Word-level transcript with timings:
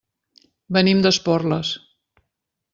Venim 0.77 1.05
d'Esporles. 1.07 1.75